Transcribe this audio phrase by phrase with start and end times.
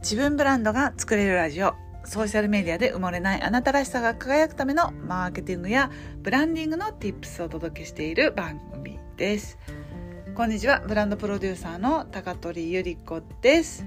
[0.00, 1.74] 自分ブランドが作れるラジオ。
[2.04, 5.90] ソーシャルメディアで埋もれないあなたらしさが輝くためのマーケティングや
[6.22, 9.58] ブランディングの Tips をお届けしている番組です。
[10.34, 10.80] こんにちは。
[10.80, 13.84] ブランドプロデューサーの高取ゆり子です。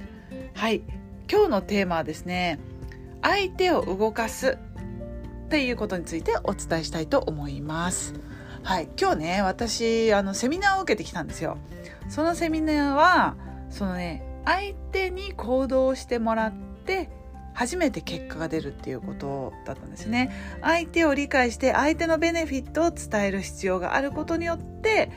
[0.53, 0.83] はい。
[1.29, 2.59] 今日のテーマはですね
[3.23, 4.59] 相手を動かす
[5.45, 8.13] っていうことについてお伝えしたいと思います。
[8.61, 8.89] はい。
[9.01, 11.57] 今日ね私あのセミナーを受けてきたんですよ。
[12.07, 13.35] そのセミナーは
[13.71, 16.53] そのね相手に行動してもらっ
[16.85, 17.09] て
[17.53, 20.31] 初めて結果が出るっていうことだったんですね。
[20.61, 25.11] 相手を理解して相手のベネフィットを伝える必要があることによって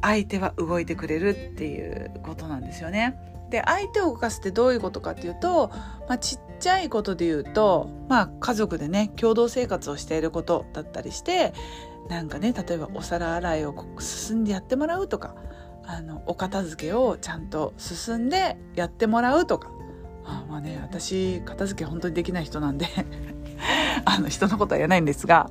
[0.00, 3.16] 相手は動いてくれるっていうことなんですよね。
[3.50, 5.70] で相手を動かすってどういうことかっていうと、
[6.08, 11.52] まあ、ちっちゃいことで言うと、まあ、家族でね共同生活をしていることだったりして
[12.08, 15.34] なんかね例えばお皿洗いを進んでやってもらうとか
[15.86, 19.70] あのお片付けをちゃんと進んでやってもらうとか。
[20.26, 22.86] あまあね私片付け本当にできない人なんで。
[24.04, 25.50] あの人のことは言えないんですが。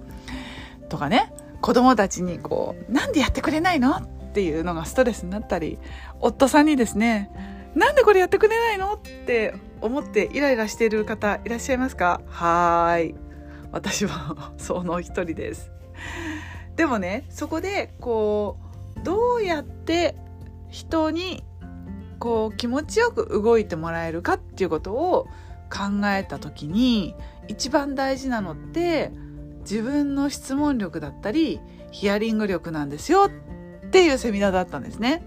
[0.89, 1.33] とかね。
[1.61, 4.02] 子供たちにこう「なんでやってくれないの?」っ
[4.33, 5.80] ていうのがストレスになったり
[6.19, 7.31] 夫さんにですね
[7.73, 12.19] 「なんでこれやってくれないの?」って思ってイライラしている方いらっしゃいますか？
[12.27, 13.15] はい。
[13.71, 15.71] 私は その一人です。
[16.75, 18.58] でもねそこでこ
[18.97, 20.17] うどうやって
[20.73, 21.43] 人に
[22.17, 25.27] こう気持ちよく動いてもらえるかっていうことを
[25.69, 27.15] 考えた時に
[27.47, 29.11] 一番大事なのって
[29.59, 33.30] 自分の質問力だったりヒアリング力なんですよ
[33.85, 35.23] っていうセミナーだったんですね。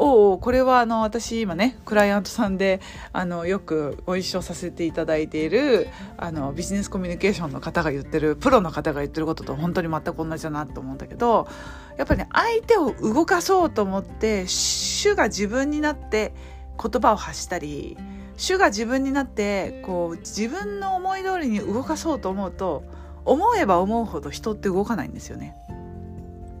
[0.00, 2.80] おおこれはあの私今ねクライアントさんで
[3.12, 11.48] あのよくご一緒させていただいているあのビジネスコミュニケーションの方が言ってるプロの方が言ってることと本当に全く同じだなと思うんだけど
[11.96, 16.32] やっぱりね相手を動かそうと思って主が自分になって
[16.80, 17.96] 言葉を発したり
[18.36, 22.84] 主が自分になってこう自分の思い通りに動かそうと思うと
[23.24, 25.56] 思えば思うほど人って動かないんですよね。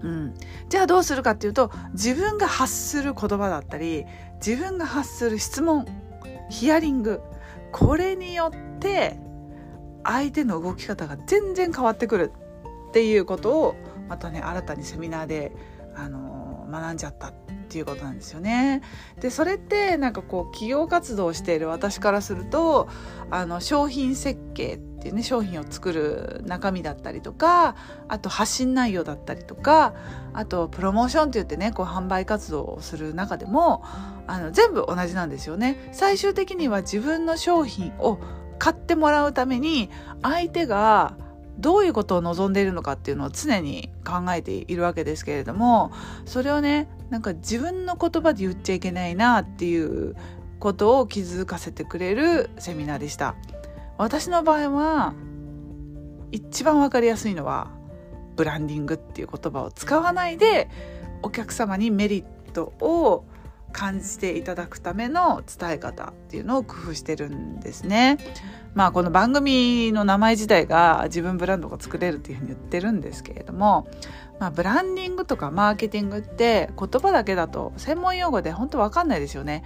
[0.02, 0.34] うん、
[0.68, 4.06] じゃあどうするかっていうと自分が発する言葉だったり
[4.44, 5.86] 自分が発する質問
[6.50, 7.20] ヒアリング
[7.72, 9.18] これによって
[10.04, 12.32] 相手の動き方が全然変わってくる
[12.88, 13.76] っていうことを
[14.08, 15.52] またね新たにセミナーで、
[15.98, 17.32] あの学んじゃったっ
[17.68, 18.82] ていうことなんですよね。
[19.20, 22.88] でそれってなんかこう企業活動をしている私からすると
[23.30, 27.76] あの商品設計っていうね商品を作る中身だったりとか
[28.06, 29.94] あと発信内容だったりとか
[30.32, 33.82] あとプロモーションって言ってねこう販売活動をする中でも
[34.26, 35.90] あの全部同じなんですよね。
[35.92, 38.18] 最終的には自分の商品を
[38.58, 39.90] 買ってもらうために
[40.22, 41.16] 相手が
[41.58, 45.92] どういうことを望んでいるのかっていうのを常に考えているわけですけれども
[46.24, 50.14] それをねなんか自分の言葉で言っちゃいけないなっていう
[50.60, 53.34] ことを気づかせてくれるセミナーでした
[53.96, 55.14] 私の場合は
[56.30, 57.70] 一番わかりやすいのは
[58.36, 60.68] ブランディングっていう言葉を使わないで
[61.22, 63.24] お客様にメリットを
[63.72, 68.18] 感じていただくための伝え方っていうのを工夫してるんですね。
[68.74, 73.88] まあこの番組の名前自体が自分ブランドが作れるっていうふうに言ってるんですけれども、
[74.38, 79.64] まあ、ブランディングとかマーケティングって言葉だけだと専門用語で本当わかんないですよね。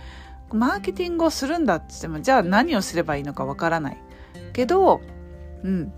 [0.53, 3.99] マーケティングをするんだって言ってもじゃあ何をすればいいのかわからない。
[4.53, 5.01] けど、
[5.63, 5.93] うん。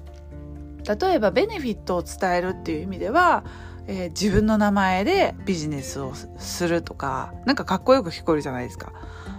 [0.86, 3.44] 例えばベネフィットを伝えるっていう意味では
[3.86, 8.92] えー、自分の名前でビジネスをするとか、なんかかっこよく聞こえるじゃないですか。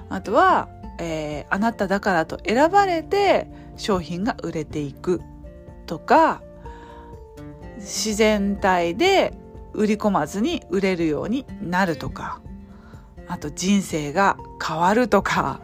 [0.09, 3.47] あとは、えー、あなただからと選ばれて
[3.77, 5.21] 商品が売れていく
[5.85, 6.41] とか、
[7.77, 9.33] 自然体で
[9.73, 12.41] 売り込まずに売れるようになるとか、
[13.27, 15.61] あと人生が変わるとか、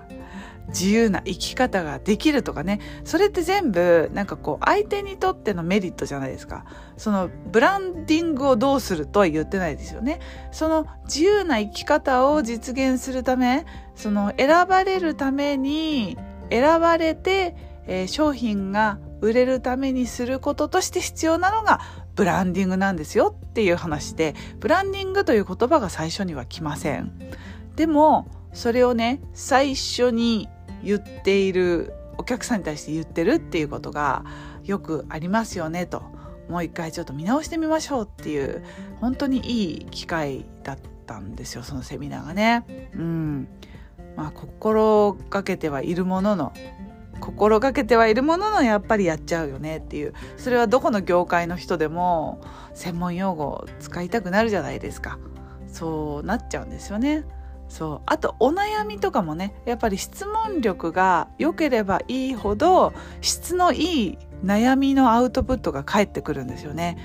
[0.69, 2.79] 自由な生き方ができるとかね。
[3.03, 6.65] それって全部なんかこう相手にとってのメリットじゃないですか。
[6.97, 10.19] そのブランディングをどうするとは言ってないですよね。
[10.51, 13.65] その自由な生き方を実現するため
[13.95, 16.17] その選ばれるために
[16.49, 17.55] 選ばれて、
[17.87, 21.79] えー、商品が売れるためにすることとして必要なのが
[22.15, 27.11] ブランディングなんですよっていう話でブランディングという言葉が最初には来ません。
[27.75, 30.49] でもそれをね最初に
[30.83, 34.23] 言っているお客さんに対して言ってるっていうことが
[34.63, 36.03] よくありますよねと
[36.49, 38.63] もう一回ちょっと見直してみましょうっていう
[38.99, 42.89] 本当にいい機会だったんですよそのセミナーがね。
[42.93, 43.47] うん
[44.15, 46.51] まあ心がけてはいるものの
[47.21, 52.41] 心がけてはいるもののやっぱりやっちゃうよねっていうそれはどこの業界の人でも
[52.73, 55.19] 専門用語を使いたくなるじゃないですか
[55.67, 57.23] そうなっちゃうんですよね。
[57.71, 62.91] そうあとお悩みとかもねやっぱり質問力が良ければいいほど
[63.21, 66.97] 質のいい悩みのアウトプットが返ってくるんですよね。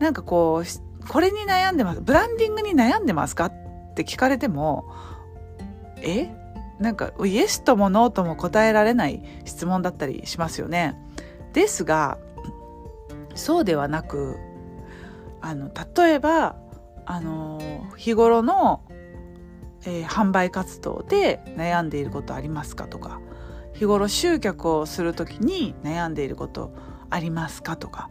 [0.00, 3.52] なんかこうこれに悩んでますブランディングに悩んでますかっ
[3.94, 4.84] て聞かれても
[6.02, 6.30] え？
[6.78, 11.00] なんかイエスともノーとも答えられない質問だったりしますよね。
[11.54, 12.18] ですが
[13.34, 14.36] そうではなく
[15.40, 16.56] あの例えば
[17.06, 17.58] あの
[17.96, 18.82] 日頃の
[19.86, 23.20] えー、販売活動で悩んでいることありますかとか
[23.74, 26.72] 日頃集客をする時に悩んでいること
[27.10, 28.10] ありますかとか、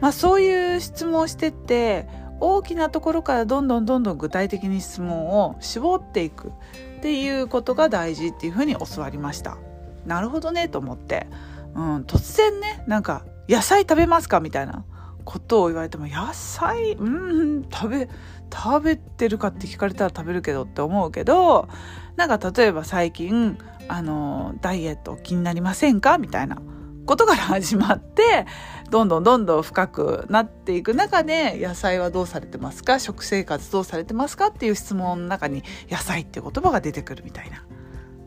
[0.00, 2.08] まあ、そういう質問をしてって
[2.40, 9.58] 大きなところからどんどんどんどん具体的に質問を絞っていくっていうことが大事っていうふうに教わりました。
[10.06, 11.28] なるほどねと思って、
[11.74, 14.84] うん、突然ねなんか「野菜食べますか?」みたいな
[15.24, 18.08] ことを言われても野菜うん食べ
[18.52, 21.68] 食べてるかって聞かれたら食べるけどって思うけど
[22.16, 23.58] なんか例えば最近
[23.88, 26.58] あのダイエット気になりませんかみたいな
[27.06, 28.46] ことから始まって
[28.90, 33.00] どんどんどんどん深くなっていく中で野菜はどうされてますか？
[33.00, 37.64] 食生活どうされてますかっていう質問の中に野菜って言葉が出てくるみたいな。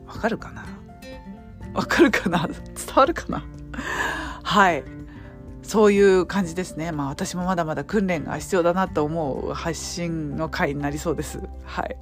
[0.07, 0.65] わかるかな？
[1.73, 2.47] わかるかな？
[2.47, 2.57] 伝
[2.95, 3.45] わるかな？
[4.43, 4.83] はい。
[5.67, 6.91] そういう感じですね。
[6.91, 11.39] まあ私もまだまだ訓練が必要だなと思う発信の回になりそうです。
[11.63, 11.97] はい。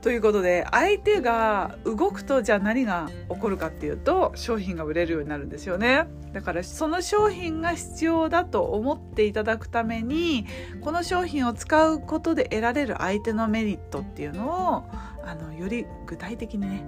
[0.00, 10.46] ということで相手が動くとじゃあ何が起こるかっていうと商品が売れるようになるんですよねだからその商品が必要だと思っていただくために
[10.82, 14.84] この商品を使うことで得られる相手のメリットっていうのを
[15.24, 16.84] あのより具体的にね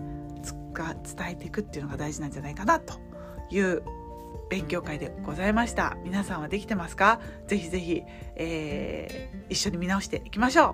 [0.72, 2.94] 伝えていくっていうのが大事なんじゃないかなと
[3.50, 3.82] いう
[4.48, 5.96] 勉強会でございました。
[6.04, 7.20] 皆さんはできてますか？
[7.46, 8.02] ぜひぜひ、
[8.36, 10.70] えー、一緒に見直していきましょ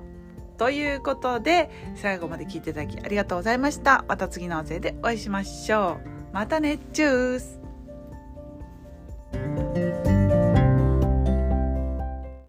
[0.55, 0.59] う。
[0.59, 4.05] ということで最後まで聞いていただきありがとうございました。
[4.09, 6.09] また次の音声でお会いしましょう。
[6.33, 6.79] またね。
[6.93, 7.66] チュース。